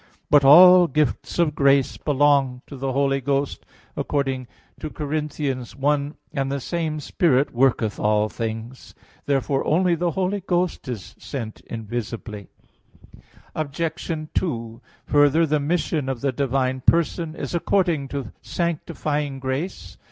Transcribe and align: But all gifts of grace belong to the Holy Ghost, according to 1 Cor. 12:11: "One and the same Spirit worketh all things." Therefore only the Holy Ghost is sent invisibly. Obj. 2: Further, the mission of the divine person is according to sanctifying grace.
But 0.31 0.43
all 0.43 0.87
gifts 0.87 1.37
of 1.37 1.53
grace 1.53 1.95
belong 1.97 2.63
to 2.65 2.75
the 2.75 2.91
Holy 2.91 3.21
Ghost, 3.21 3.67
according 3.95 4.47
to 4.79 4.87
1 4.87 4.93
Cor. 4.95 5.05
12:11: 5.05 5.75
"One 5.75 6.15
and 6.33 6.51
the 6.51 6.59
same 6.59 6.99
Spirit 6.99 7.53
worketh 7.53 7.99
all 7.99 8.27
things." 8.27 8.95
Therefore 9.27 9.63
only 9.63 9.93
the 9.93 10.09
Holy 10.09 10.39
Ghost 10.39 10.87
is 10.87 11.13
sent 11.19 11.61
invisibly. 11.67 12.47
Obj. 13.53 14.11
2: 14.33 14.81
Further, 15.05 15.45
the 15.45 15.59
mission 15.59 16.09
of 16.09 16.21
the 16.21 16.31
divine 16.31 16.81
person 16.81 17.35
is 17.35 17.53
according 17.53 18.07
to 18.07 18.31
sanctifying 18.41 19.37
grace. 19.39 19.97